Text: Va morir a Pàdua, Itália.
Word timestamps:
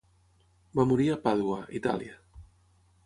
Va 0.79 0.85
morir 0.93 1.07
a 1.15 1.19
Pàdua, 1.27 1.59
Itália. 1.81 2.17